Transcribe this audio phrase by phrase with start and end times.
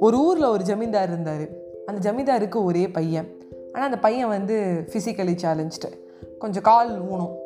[0.00, 1.46] ஒரு ஊரில் ஒரு ஜமீன்தார் இருந்தார்.
[1.86, 3.26] அந்த ஜமீன்தாருக்கு ஒரே பையன்.
[3.72, 5.90] ஆனால் அந்த பையன் வந்து ஃபிசிக்கலி சேலஞ்ச்டு
[6.38, 7.36] கொஞ்சம் கால் ஊனும்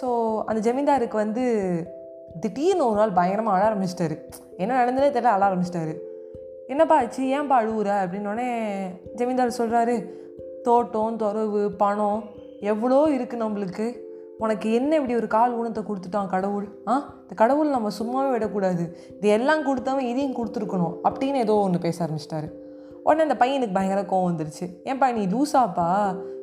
[0.00, 1.44] ஸோ அந்த ஜமீன்தாருக்கு வந்து
[2.40, 4.18] திடீர்னு ஒரு நாள் பயங்கரமாக அழ ஆரம்பிச்சிட்டாரு.
[4.56, 5.98] என்ன நடந்ததே தெரியல அழ ஆரம்பிச்சிட்டாரு.
[6.66, 7.24] என்னப்பா ஆச்சு?
[7.24, 7.90] ஏன்பா அழுவுற?
[8.04, 8.72] அப்படின்னோடனே
[9.14, 10.10] ஜமீன்தார் சொல்கிறாரு
[10.62, 12.24] தோட்டம் துறவு பணம்
[12.60, 14.03] எவ்வளோ இருக்குது நம்மளுக்கு?
[14.44, 16.66] உனக்கு என்ன இப்படி ஒரு கால் ஊனத்தை கொடுத்துட்டான் கடவுள்?
[16.86, 16.94] ஆ?
[17.22, 18.84] இந்த கடவுள் நம்ம சும்மாவே விடக்கூடாது.
[19.16, 22.48] இது எல்லாம் கொடுத்தவன் இதையும் கொடுத்துருக்கணும் அப்படின்னு ஏதோ ஒன்று பேச ஆரம்பிச்சிட்டாரு.
[23.02, 24.66] உடனே அந்த பையனுக்கு பயங்கர கோவம் வந்துருச்சு.
[24.84, 25.88] ஏன்பா நீ லூசாப்பா?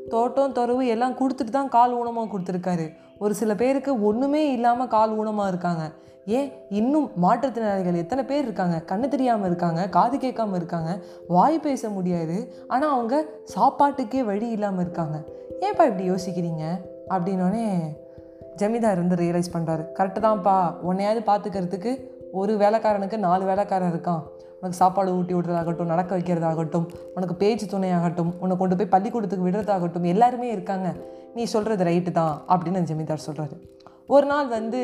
[0.10, 2.86] தோட்டம் துறவு எல்லாம் கொடுத்துட்டு தான் கால் ஊனமாக கொடுத்துருக்காரு.
[3.20, 5.84] ஒரு சில பேருக்கு ஒன்றுமே இல்லாமல் கால் ஊனமாக இருக்காங்க.
[6.26, 6.50] ஏன்?
[6.70, 8.84] இன்னும் மாற்றுத்திறனாளிகள் எத்தனை பேர் இருக்காங்க?
[8.88, 10.92] கண்ணு தெரியாமல் இருக்காங்க காது கேட்காம இருக்காங்க
[11.28, 12.38] வாய் பேச முடியாது.
[12.68, 13.16] ஆனால் அவங்க
[13.56, 15.18] சாப்பாட்டுக்கே வழி இல்லாமல் இருக்காங்க.
[15.60, 16.66] ஏன்ப்பா இப்படி யோசிக்கிறீங்க?
[17.16, 17.66] அப்படின்னோடனே
[18.62, 20.56] ஜமீதார் வந்து ரியலைஸ் பண்ணுறாரு கரெக்டு தான்ப்பா.
[20.90, 21.92] உன்னையாவது பார்த்துக்கிறதுக்கு
[22.40, 24.22] ஒரு வேலைக்காரனுக்கு நாலு வேலைக்காரன் இருக்கான்.
[24.60, 30.48] உனக்கு சாப்பாடு ஊட்டி விடுறதாகட்டும் நடக்க வைக்கிறதாகட்டும் உனக்கு பேச்சு துணையாகட்டும் உன்னை கொண்டு போய் பள்ளிக்கூடத்துக்கு விடுறதாகட்டும் எல்லாருமே
[30.56, 30.90] இருக்காங்க.
[31.36, 33.56] நீ சொல்கிறது ரைட்டு தான் அப்படின்னு ஜமீன்தார் சொல்கிறாரு
[34.16, 34.80] ஒரு நாள் வந்து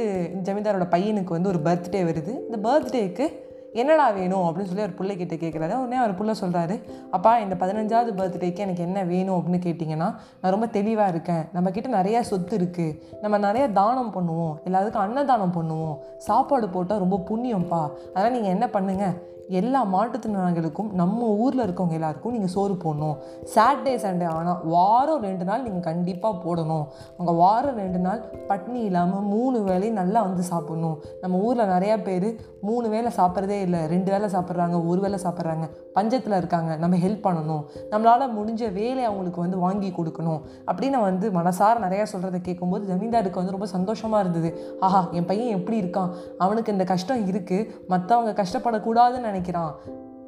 [0.48, 2.34] ஜமீன்தாரோட பையனுக்கு வந்து ஒரு பர்த்டே வருது.
[2.48, 3.26] இந்த பர்த்டேக்கு
[3.74, 8.58] என்னடா வேணும் அப்படின்னு சொல்லி அவர் பிள்ளைகிட்ட கேட்குறாரு உடனே அவர் பிள்ளை சொல்கிறாரு அப்பா இந்த பதினஞ்சாவது பர்த்டேக்கு
[8.58, 10.10] எனக்கு என்ன வேணும் அப்படின்னு கேட்டிங்கன்னா
[10.42, 11.44] நான் ரொம்ப தெளிவாக இருக்கேன்.
[11.54, 14.56] நம்மக்கிட்ட நிறையா சொத்து இருக்குது நம்ம நிறையா தானம் பண்ணுவோம்.
[14.66, 15.98] எல்லாத்துக்கும் அன்னதானம் பண்ணுவோம்.
[16.18, 17.92] சாப்பாடு போட்டால் ரொம்ப புண்ணியம்ப்பா.
[18.14, 23.16] அதனால் நீங்கள் என்ன பண்ணுங்கள் எல்லா மாற்றுத்திறனாளிகளுக்கும் நம்ம ஊரில் இருக்கவங்க எல்லாருக்கும் நீங்கள் சோறு போடணும்.
[23.56, 26.86] சாட்டர்டே சண்டே ஆனால் வாரம் ரெண்டு நாள் நீங்கள் கண்டிப்பாக போடணும்.
[27.16, 30.98] அவங்க வாரம் ரெண்டு நாள் பட்னி இல்லாமல் மூணு வேலையும் நல்லா வந்து சாப்பிடணும்.
[31.22, 32.30] நம்ம ஊரில் நிறையா பேர்
[32.68, 35.68] மூணு வேளை சாப்பிட்றதே இல்லை ரெண்டு வேளை சாப்பிட்றாங்க ஒரு வேளை சாப்பிட்றாங்க
[35.98, 37.64] பஞ்சத்தில் இருக்காங்க நம்ம ஹெல்ப் பண்ணணும்.
[37.92, 40.42] நம்மளால் முடிஞ்ச வேலையை அவங்களுக்கு வந்து வாங்கி கொடுக்கணும்.
[40.70, 44.52] அப்படின்னு வந்து மனசார நிறையா சொல்கிறத கேட்கும்போது ஜமீன்தாருக்கு வந்து ரொம்ப சந்தோஷமாக இருந்தது.
[44.80, 46.12] ஆஹா என் பையன் எப்படி இருக்கான்?
[46.38, 49.72] அவனுக்கு இந்த கஷ்டம் இருக்குது மற்றவங்க கஷ்டப்படக்கூடாதுன்னு நினைக்கிறான்.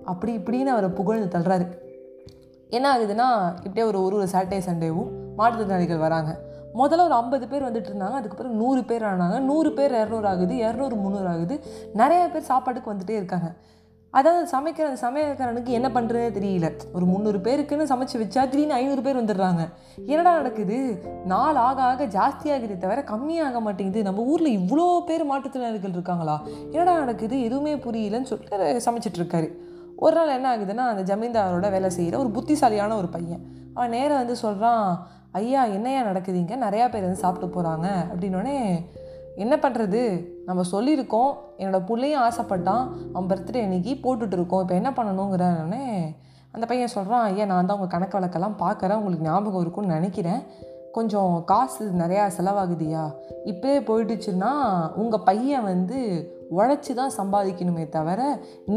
[0.04, 1.78] அப்படி இப்படின்னு அவரை புகழ்ந்து தள்ளுறாரு.
[2.68, 6.40] என்ன ஆகுதுன்னா இப்படியே ஒரு ஒரு ஒரு சாட்டர்டே சண்டேவும் மாற்றுத்திறனாளிகள் வராங்க.
[6.74, 9.40] முதல்ல ஒரு ஐம்பது பேர் வந்துட்டு இருந்தாங்க அதுக்கு பிறகு நூறு பேர் ஆனாங்க.
[9.40, 11.64] நூறு பேர் இரநூறு ஆகுது இரநூறு முந்நூறு ஆகுது.
[11.94, 13.54] நிறைய பேர் சாப்பாட்டுக்கு வந்துட்டே இருக்காங்க.
[14.12, 16.68] அதாவது சமைக்கிற அந்த சமையல்காரனுக்கு என்ன பண்ணுறதே தெரியல.
[16.94, 19.70] ஒரு முந்நூறு பேருக்குன்னு சமைச்சு வச்சா திடீர்னு ஐநூறு பேர் வந்துடுறாங்க.
[20.06, 21.04] என்னடா நடக்குது?
[21.26, 24.04] நாள் ஆக ஆக ஜாஸ்தியாகுதே தவிர கம்மியாக மாட்டேங்குது.
[24.04, 26.42] நம்ம ஊரில் இவ்வளோ பேர் மாற்றுத்திறனாளிகள் இருக்காங்களா?
[26.72, 27.42] என்னடா நடக்குது?
[27.42, 29.50] எதுவுமே புரியலன்னு சொல்லிட்டு சமைச்சிட்ருக்காரு
[29.96, 33.42] ஒரு நாள் என்ன ஆகுதுன்னா அந்த ஜமீன்தாரோட வேலை செய்கிற ஒரு புத்திசாலியான ஒரு பையன்.
[33.74, 38.86] அவன் நேராக வந்து சொல்கிறான் ஐயா என்னையா நடக்குதுங்க நிறையா பேர் வந்து சாப்பிட்டு போகிறாங்க அப்படின்னோடனே
[39.44, 40.02] என்ன பண்ணுறது
[40.48, 41.32] நம்ம சொல்லியிருக்கோம்.
[41.62, 42.86] என்னோடய பிள்ளையும் ஆசைப்பட்டான்.
[43.14, 45.86] அவன் பர்த்டே அன்னைக்கு போட்டுட்டு இருக்கோம் இப்போ என்ன பண்ணணுங்கிறனே.
[46.56, 49.00] அந்த பையன் சொல்கிறான் ஐயா நான் தான் உங்கள் கணக்கு வழக்கெல்லாம் பார்க்குறேன்.
[49.02, 50.42] உங்களுக்கு ஞாபகம் இருக்கும்னு நினைக்கிறேன்.
[50.98, 53.04] கொஞ்சம் காசு நிறையா செலவாகுதியா
[53.52, 54.52] இப்போயே போயிடுச்சுன்னா
[55.02, 56.00] உங்கள் பையன் வந்து
[56.58, 58.22] உழைச்சி தான் சம்பாதிக்கணுமே தவிர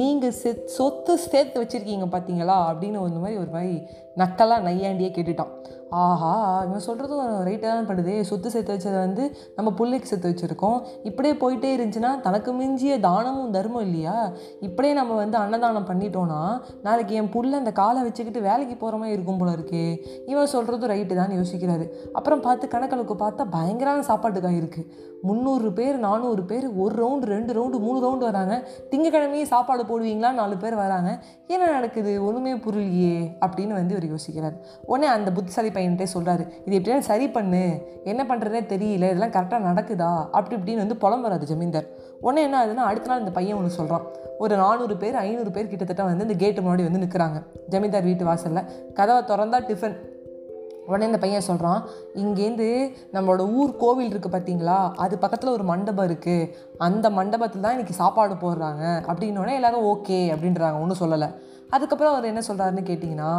[0.01, 3.75] நீங்கள் செத் சொத்து சேர்த்து வச்சுருக்கீங்க பார்த்தீங்களா அப்படின்னு ஒரு மாதிரி ஒரு மாதிரி
[4.21, 5.53] நக்கலாக நையாண்டியே கேட்டுட்டான்.
[6.01, 6.33] ஆஹா
[6.67, 8.21] இவன் சொல்கிறதும் ரைட்டாக தான் படுது.
[8.29, 9.25] சொத்து சேர்த்து வச்சதை வந்து
[9.57, 10.79] நம்ம பிள்ளைக்கு சேர்த்து வச்சுருக்கோம்.
[11.09, 14.17] இப்படியே போயிட்டே இருந்துச்சுன்னா தனக்கு மிஞ்சிய தானமும் தர்மம் இல்லையா?
[14.61, 16.41] இப்படியே நம்ம வந்து அன்னதானம் பண்ணிட்டோன்னா
[16.87, 19.87] நாளைக்கு என் புள்ள அந்த காலை வச்சுக்கிட்டு வேலைக்கு போகிற மாதிரி இருக்கும் போல இருக்கே.
[20.27, 21.87] இவன் சொல்கிறதும் ரைட்டு தான் யோசிக்கிறாரு.
[22.13, 27.62] அப்புறம் பார்த்து கணக்கலுக்கு பார்த்தா பயங்கரமான சாப்பாட்டுக்காக இருக்குது முந்நூறு பேர் நானூறு பேர் ஒரு ரவுண்டு ரெண்டு ரவுண்டு
[27.69, 28.69] மூணு ரவுண்டு வராங்க.
[28.91, 30.33] திங்கக்கிழமையே சாப்பாடு போடுவீங்களா?
[30.33, 31.19] நாலு பேர் வராங்க.
[31.47, 32.25] என்ன நடக்குது?
[32.25, 34.57] ஒன்றுமே புரியலையே அப்படின்னு வந்து இவர் யோசிக்கிறார்.
[34.87, 37.87] உடனே அந்த புத்திசாலி பையன்கிட்டே சொல்கிறாரு இது எப்படியா சரி பண்ணு.
[38.05, 38.95] என்ன பண்ணுறதே தெரியல.
[38.95, 40.29] இதெல்லாம் கரெக்டாக நடக்குதா?
[40.31, 41.85] அப்படி இப்படின்னு வந்து புலம்புறாரு ஜமீன்தார்.
[42.21, 44.03] உடனே என்ன ஆகுதுன்னா அடுத்த நாள் இந்த பையன் ஒன்று சொல்கிறான்
[44.39, 48.93] ஒரு நானூறு பேர் ஐநூறு பேர் கிட்டத்தட்ட வந்து இந்த கேட்டு முன்னாடி வந்து நிற்கிறாங்க ஜமீன்தார் வீட்டு வாசலில்.
[48.95, 49.97] கதவை திறந்தா டிஃபன்
[50.87, 51.81] உடனே இந்த பையன் சொல்கிறான்
[52.23, 52.69] இங்கேருந்து
[53.15, 56.51] நம்மளோட ஊர் கோவில் இருக்குது பார்த்தீங்களா அது பக்கத்தில் ஒரு மண்டபம் இருக்குது
[56.87, 58.85] அந்த மண்டபத்தில் தான் இன்றைக்கி சாப்பாடு போடுறாங்க.
[59.11, 60.79] அப்படின்னோடனே எல்லோரும் ஓகே அப்படின்றாங்க.
[60.85, 61.29] ஒன்றும் சொல்லலை.
[61.75, 63.31] அதுக்கப்புறம் அவர் என்ன சொல்கிறாருன்னு கேட்டிங்கன்னா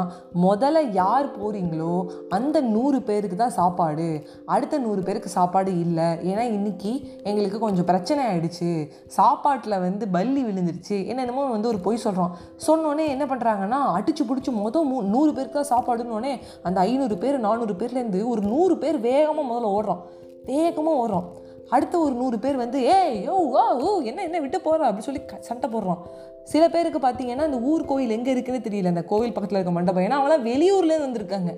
[0.46, 1.94] முதல்ல யார் போகிறீங்களோ
[2.38, 4.08] அந்த நூறு பேருக்கு தான் சாப்பாடு.
[4.56, 6.08] அடுத்த நூறு பேருக்கு சாப்பாடு இல்லை.
[6.30, 6.94] ஏன்னா இன்றைக்கி
[7.30, 8.72] எங்களுக்கு கொஞ்சம் பிரச்சனை ஆகிடுச்சு
[9.18, 10.98] சாப்பாட்டில் வந்து பல்லி விழுந்துருச்சு.
[11.12, 12.34] என்னென்னமோ வந்து ஒரு பொய் சொல்கிறோம்
[12.68, 16.34] சொன்னோடனே என்ன பண்ணுறாங்கன்னா அடிச்சு பிடிச்சி மொதல் மூ நூறு பேருக்கு தான் சாப்பாடுன்னொடனே
[16.68, 20.04] அந்த ஐநூறு பேர் நானூறு பேர்லேருந்து ஒரு நூறு பேர் வேகமாக முதல்ல ஓடுறோம்
[20.52, 21.28] வேகமாக ஓடுறோம்
[21.76, 25.22] அடுத்த ஒரு நூறு பேர் வந்து ஏய் யோ வா ஓ என்ன என்ன விட்டு போகிறோம் அப்படின்னு சொல்லி
[25.48, 26.02] சண்டை போடுறோம்
[26.44, 28.92] சில பேருக்கு பார்த்தீங்கன்னா அந்த ஊர் கோயில் எங்கே இருக்குன்னு தெரியல.
[28.94, 30.04] அந்த கோவில் பக்கத்தில் இருக்க மண்டபம்.
[30.04, 31.52] ஏன்னா அவங்களாம் வெளியூர்லேருந்து வந்திருக்காங்க.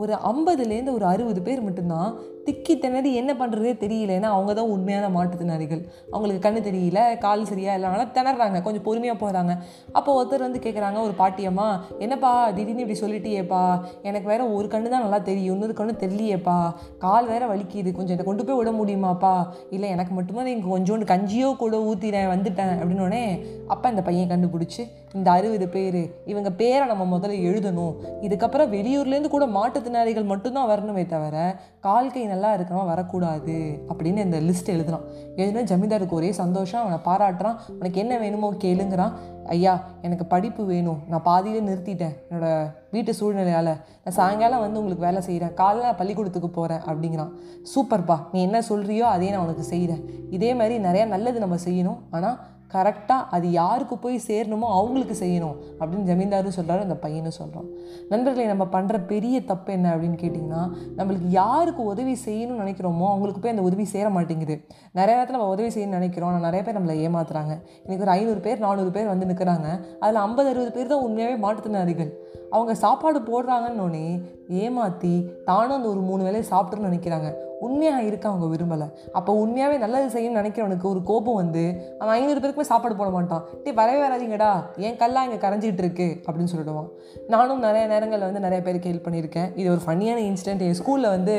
[0.00, 2.10] ஒரு ஐம்பதுலேருந்து ஒரு அறுபது பேர் மட்டும்தான்
[2.46, 5.80] திக்கி திணறி என்ன பண்ணுறதே தெரியல ஏன்னா அவங்க தான் உண்மையான மாற்றுத்திறனாளிகள்.
[6.10, 9.52] அவங்களுக்கு கண்ணு தெரியல கால் சரியா இல்லைனால திணறாங்க கொஞ்சம் பொறுமையாக போகிறாங்க
[9.98, 13.62] அப்போ ஒருத்தர் வந்து கேட்குறாங்க ஒரு பாட்டியம்மா என்னப்பா திடீர்னு இப்படி சொல்லிட்டியேப்பா.
[14.02, 16.58] எனக்கு வேறு ஒரு கண்ணு தான் நல்லா தெரியும் இன்னொரு கண்ணு தெரியலையேப்பா.
[16.98, 19.34] கால் வேற வலிக்குது கொஞ்சம் என்னை கொண்டு போய் விட முடியுமாப்பா?
[19.70, 22.74] இல்லை எனக்கு மட்டுமே இங்கே கொஞ்சோண்டு கஞ்சியோ கூட ஊற்றிட்டேன் வந்துட்டேன்.
[22.82, 23.24] அப்படின்னோடனே
[23.66, 24.84] அப்போ இந்த பையன் கண்டுபிடிச்சி
[25.16, 27.94] இந்த அறுபது பேர் இவங்க பேரை நம்ம முதல்ல எழுதணும்.
[28.20, 31.36] இதுக்கப்புறம் வெளியூர்லேருந்து கூட மாற்றுத்திறனாளிகள் மட்டும்தான் வரணுமே தவிர
[31.80, 33.56] கால் கை நல்லா இருக்கிறவன் வரக்கூடாது
[33.88, 35.06] அப்படின்னு இந்த லிஸ்ட் எழுதுறான்.
[35.36, 37.56] எழுதுனா ஜமீன்தாருக்கு ஒரே சந்தோஷம் அவனை பாராட்டுறான்.
[37.78, 39.12] உனக்கு என்ன வேணுமோ கேளுங்கிறான்.
[39.54, 39.74] ஐயா
[40.06, 41.00] எனக்கு படிப்பு வேணும்.
[41.10, 42.16] நான் பாதியிலே நிறுத்திட்டேன்.
[42.28, 42.48] என்னோட
[42.94, 43.72] வீட்டு சூழ்நிலையால்.
[44.04, 47.32] நான் சாயங்காலம் வந்து உங்களுக்கு வேலை செய்கிறேன் காலைல நான் பள்ளிக்கூடத்துக்கு போகிறேன் அப்படிங்கிறான்.
[47.74, 48.18] சூப்பர்ப்பா.
[48.34, 50.04] நீ என்ன சொல்கிறியோ அதே நான் உனக்கு செய்கிறேன்
[50.38, 52.02] இதே மாதிரி நிறையா நல்லது நம்ம செய்யணும்.
[52.16, 52.36] ஆனால்
[52.72, 57.68] கரெக்டாக அது யாருக்கு போய் சேரணுமோ அவங்களுக்கு செய்யணும் அப்படின்னு ஜமீன்தாரும் சொல்கிறாரு அந்த பையனும் சொல்கிறோம்
[58.12, 60.62] நண்பர்களை நம்ம பண்ணுற பெரிய தப்பு என்ன அப்படின்னு கேட்டிங்கன்னா
[60.98, 64.56] நம்மளுக்கு யாருக்கு உதவி செய்யணும்னு நினைக்கிறோமோ அவங்களுக்கு போய் அந்த உதவி சேர மாட்டேங்குது.
[64.98, 66.30] நிறைய நேரத்தில் நம்ம உதவி செய்யணும்னு நினைக்கிறோம்.
[66.30, 67.54] ஆனால் நிறைய பேர் நம்மளை ஏமாத்துறாங்க.
[67.84, 69.68] இன்றைக்கி ஒரு ஐநூறு பேர் நானூறு பேர் வந்து இருக்கிறாங்க.
[70.00, 72.12] அதில் ஐம்பது அறுபது பேர் தான் உண்மையாகவே மாற்றுத்திறனாளிகள்
[72.50, 74.06] அவங்க சாப்பாடு போடுறாங்கன்னொன்னே
[74.48, 77.28] ஏமாற்றி தானும் அந்த ஒரு மூணு வேலையை சாப்பிட்டுன்னு நினைக்கிறாங்க.
[77.60, 78.86] உண்மையாக இருக்க அவங்க விரும்பலை.
[79.12, 81.62] அப்போ உண்மையாகவே நல்லது செய்யணும்னு நினைக்கிறவனுக்கு ஒரு கோபம் வந்து
[81.98, 83.44] அவன் ஐநூறு பேருக்குமே சாப்பாடு போட மாட்டான்.
[83.62, 84.50] டே வரவே வராதீங்கடா.
[84.76, 86.08] என் கல்லாம் இங்கே கரைஞ்சிட்டு இருக்கு.
[86.26, 86.90] அப்படின்னு சொல்லிடுவான்.
[87.28, 89.48] நானும் நிறைய நேரங்களில் வந்து நிறைய பேருக்கு ஹெல்ப் பண்ணியிருக்கேன்.
[89.60, 91.36] இது ஒரு ஃபன்னியான இன்சிடென்ட் என் ஸ்கூலில் வந்து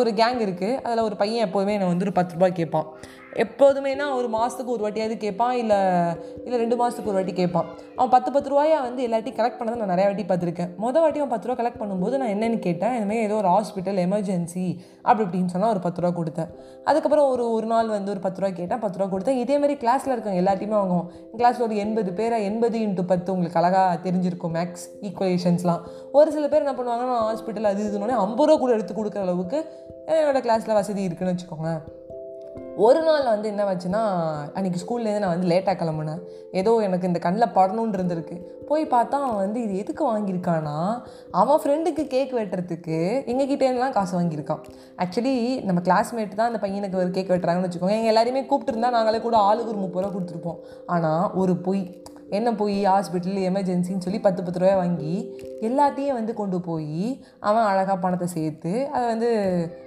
[0.00, 2.88] ஒரு கேங் இருக்குது அதில் ஒரு பையன் எப்போதுமே என்னை வந்து ஒரு பத்து ரூபாய் கேட்பான்.
[3.44, 5.78] எப்போதுமேனா ஒரு மாதத்துக்கு ஒரு வாட்டியாவது கேட்பான் இல்லை
[6.44, 7.66] இல்லை ரெண்டு மாதத்துக்கு ஒரு வாட்டி கேட்பான்.
[7.96, 10.70] அவன் பத்து பத்து ரூபாயா வந்து எல்லாத்தையும் கலெக்ட் பண்ணதை நான் நிறைய வாட்டி பார்த்துருக்கேன்.
[10.84, 14.66] மொதல் வாட்டி அவன் பத்து ரூபா கலெக்ட் பண்ணும்போது நான் என்னென்னு கேட்டேன் இனிமேல் ஏதோ ஒரு ஹாஸ்பிட்டல் எமர்ஜென்சி
[15.02, 16.50] அப்படி இப்படின்னு சொன்னால் ஒரு பத்து ரூபா கொடுத்தேன்.
[16.88, 19.38] அதுக்கப்புறம் ஒரு ஒரு நாள் வந்து ஒரு பத்து ரூபா கேட்டேன் பத்து ரூபா கொடுத்தேன்.
[19.44, 21.06] இதே மாதிரி கிளாஸில் இருக்கவங்க எல்லாத்தையுமே வாங்குவோம்
[21.38, 25.84] கிளாஸில் ஒரு எண்பது பேராக எண்பது இன்ட்டு பத்து உங்களுக்கு அழகாக தெரிஞ்சிருக்கும் மேக்ஸ் ஈக்குவேஷன்ஸ்லாம்
[26.18, 29.60] ஒரு சில பேர் என்ன பண்ணுவாங்கன்னா ஹாஸ்பிட்டல் அது இதுன்னு ஐம்பது ரூபா கூட எடுத்து கொடுக்குற அளவுக்கு
[30.18, 31.72] என்னோடய கிளாஸில் வசதி இருக்குன்னு வச்சுக்கோங்க
[32.76, 34.00] ஒரு நாள் வந்து என்ன வச்சுன்னா
[34.58, 36.20] அன்றைக்கி ஸ்கூல்லேருந்து நான் வந்து லேட்டாக கிளம்புனேன்.
[36.52, 38.36] ஏதோ எனக்கு இந்த கண்ணில் படணுன்னு இருந்திருக்கு.
[38.66, 42.98] போய் பார்த்தா அவன் வந்து இது எதுக்கு வாங்கியிருக்கானா அவன் ஃப்ரெண்டுக்கு கேக் வெட்டுறதுக்கு
[43.32, 44.62] எங்ககிட்டேருந்துலாம் காசு வாங்கியிருக்கான்.
[44.96, 47.98] ஆக்சுவலி நம்ம கிளாஸ்மேட் தான் அந்த பையனுக்கு ஒரு கேக் வெட்டுறாங்கன்னு வச்சுக்கோங்க.
[47.98, 50.58] எங்கள் எல்லாருமே கூப்பிட்டுருந்தா நாங்களே கூட ஆளுக்கு ஒரு முப்பது ரூபா கொடுத்துருப்போம்.
[50.86, 52.02] ஆனால் ஒரு பொய்.
[52.30, 55.14] என்ன போய் ஹாஸ்பிட்டல் எமர்ஜென்சின்னு சொல்லி பத்து பத்து ரூபாய் வாங்கி
[55.60, 59.30] எல்லாத்தையும் வந்து கொண்டு போய் அவன் அழகாக பணத்தை சேர்த்து அதை வந்து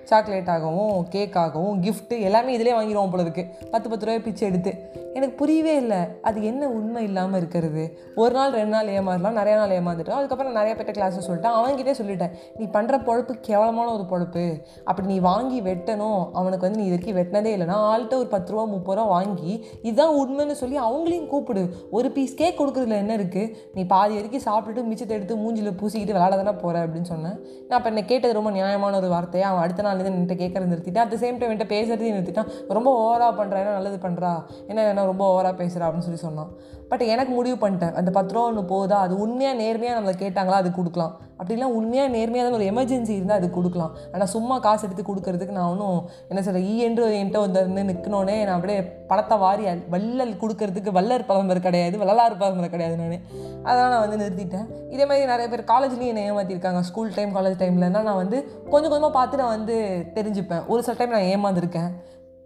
[0.09, 5.01] சாக்லேட்டாகவும் கேக்காகவும் கிஃப்ட்டு எல்லாமே இதிலே வாங்கிடுவோம் போல பத்து பத்து ரூபாய் பிச்சை எடுத்து.
[5.13, 5.97] எனக்கு புரியவே இல்லை.
[6.21, 7.99] அது என்ன உண்மை இல்லாமல் இருக்கிறது?
[8.15, 10.19] ஒரு நாள் ரெண்டு நாள் ஏமாறலாம் நிறைய நாள் ஏமாந்துட்டோம்.
[10.19, 11.57] அதுக்கப்புறம் நான் நிறைய பேர்ட்ட கிளாஸை சொல்லிட்டேன்.
[11.59, 12.31] அவன்கிட்டே சொல்லிட்டேன்.
[12.57, 14.61] நீ பண்ணுற பொழப்பு கேவலமான ஒரு பொழப்பு.
[14.83, 16.29] அப்படி நீ வாங்கி வெட்டணும்.
[16.33, 20.15] அவனுக்கு வந்து நீ இது வரைக்கும் வெட்டினதே இல்லைனா ஆள்கிட்ட ஒரு பத்து ரூபா முப்பது ரூபா வாங்கி இதுதான்
[20.15, 21.75] உண்மைன்னு சொல்லி அவங்களையும் கூப்பிடு.
[21.91, 26.33] ஒரு பீஸ் கேக் கொடுக்குறதுல என்ன இருக்குது நீ பாதி வரைக்கும் சாப்பிட்டுட்டு மிச்சத்தை எடுத்து மூஞ்சில் பூசிக்கிட்டு விளாட
[26.41, 27.37] தானே போகிற அப்படின்னு சொன்னேன்.
[27.67, 29.45] நான் அப்போ என்னை கேட்டது ரொம்ப நியாயமான ஒரு வார்த்தையை?
[29.49, 32.51] அவன் அடுத்த நாள் என்கிட்ட கேட்கறது நிறுத்திட்டேன் அட் சேம் டைம் என்கிட்ட பேசுறதையும் நிறுத்திட்டான்.
[32.77, 34.33] ரொம்ப ஓவராக பண்ணுறா என்ன நல்லது பண்ணுறா
[34.69, 36.53] என்ன என்ன ரொம்ப ஓவராக பேசுகிறா அப்படின்னு சொல்லி சொன்னான்.
[36.91, 37.93] பட் எனக்கு முடிவு பண்ணிட்டேன்.
[37.99, 40.57] அந்த பத்து ரூபா ஒன்று போகுதா அது உண்மையாக நேர்மையாக நம்மளை கேட்டாங்களா?
[40.63, 41.13] அது கொடுக்கலாம்.
[41.41, 43.93] அப்படிலாம் உண்மையாக நேர்மையாக ஒரு எமர்ஜென்சி இருந்தால் அது கொடுக்கலாம்.
[44.13, 45.97] ஆனால் சும்மா காசு எடுத்து கொடுக்கறதுக்கு நான் ஒன்றும்
[46.31, 49.63] என்ன சொல்கிறேன் ஈ என்று என்கிட்ட வந்து நிற்கணுன்னே நான் அப்படியே பணத்தை வாரி
[49.93, 51.95] வள்ளல் கொடுக்கறதுக்கு வல்லர் பழம்பர் கிடையாது.
[52.01, 53.19] வள்ளலார் பரம்பரை கிடையாது நான்.
[53.63, 54.91] அதெல்லாம் நான் வந்து நிறுத்திட்டேன்.
[54.91, 59.09] இதே மாதிரி நிறைய பேர் காலேஜ்லேயும் என்னை ஏமாற்றிருக்காங்க ஸ்கூல் டைம் காலேஜ் டைம்லன்னா நான் வந்து கொஞ்சம் கொஞ்சமாக
[59.09, 60.65] பார்த்து நான் வந்து தெரிஞ்சுப்பேன்.
[60.65, 61.91] ஒரு சில டைம் நான் ஏமாந்துருக்கேன்.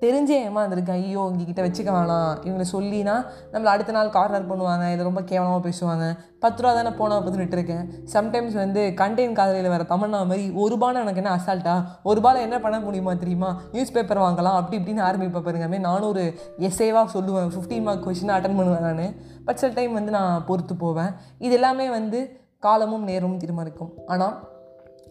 [0.01, 0.99] தெரிஞ்சே ஏமாந்துருக்கேன்.
[1.03, 2.31] ஐயோ உங்ககிட்ட வச்சுக்க வேணாம்.
[2.45, 3.15] இவங்களை சொல்லினா
[3.51, 4.85] நம்மளை அடுத்த நாள் கார்னர் பண்ணுவாங்க.
[4.93, 6.07] இதை ரொம்ப கேவலமாக பேசுவாங்க.
[6.43, 7.85] பத்து ரூபா தானே போனால் பார்த்து விட்டுருக்கேன்.
[8.15, 11.75] சம்டைம்ஸ் வந்து கண்டெயின் காதலியில் வர தமிழ்னா மாதிரி ஒரு ரூபான்னு எனக்கு என்ன அசால்ட்டா
[12.09, 13.49] ஒரு ரூபாயில் என்ன பண்ண முடியுமா தெரியுமா?
[13.75, 15.67] நியூஸ் பேப்பர் வாங்கலாம் அப்படி இப்படின்னு ஆரம்பிப்பேன் பாருங்க.
[15.71, 16.25] மாதிரி நானும் ஒரு
[16.67, 17.49] எஸ்ஏவாக சொல்லுவேன்.
[17.55, 19.15] ஃபிஃப்டீன் மார்க் கொஷின் அட்டன் பண்ணுவேன் நான்.
[19.47, 21.11] பட் சில டைம் வந்து நான் பொறுத்து போவேன்.
[21.47, 22.21] இது எல்லாமே வந்து
[22.67, 23.91] காலமும் நேரமும் தீர்மானிக்கும்.
[24.13, 24.35] ஆனால்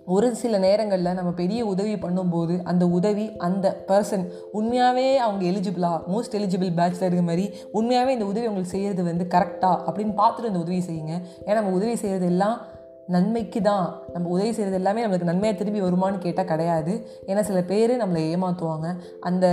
[0.07, 6.37] ஒரு சில நேரங்களில் நம்ம பெரிய உதவி பண்ணும்போது அந்த உதவி அந்த பர்சன் உண்மையாகவே அவங்க எலிஜிபிளா மோஸ்ட்
[6.39, 10.79] எலிஜிபிள் பேட்சில் இருக்க மாதிரி உண்மையாகவே இந்த உதவி அவங்களுக்கு செய்கிறது வந்து கரெக்டாக அப்படின்னு பார்த்துட்டு அந்த உதவி
[10.79, 11.15] செய்யுங்க.
[11.45, 12.61] ஏன்னா நம்ம உதவி செய்கிறது எல்லாம்
[13.07, 14.03] நன்மைக்கு தான்.
[14.13, 17.07] நம்ம உதவி செய்கிறது எல்லாமே நம்மளுக்கு நன்மையாக திரும்பி வருமானு கேட்டால் கிடையாது.
[17.27, 19.47] ஏன்னா சில பேர் நம்மளை ஏமாற்றுவாங்க அந்த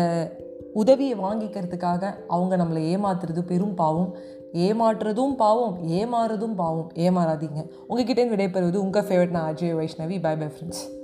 [0.74, 4.15] உதவியை வாங்கிக்கிறதுக்காக அவங்க நம்மளை ஏமாத்துறது பெரும் பாவம்.
[4.53, 6.91] ஏமாற்றுறதும் பாவம் ஏமாறுறதும் பாவம்.
[6.95, 7.69] ஏமாறாதீங்க.
[7.88, 10.22] உங்ககிட்ட விடைபெறுவது உங்கள் ஃபேவரட் நான் Ajay Vaishnavi.
[10.22, 11.02] Bye bye friends